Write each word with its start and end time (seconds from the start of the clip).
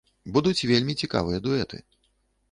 Будуць 0.35 0.65
вельмі 0.69 0.95
цікавыя 1.03 1.43
дуэты. 1.49 1.83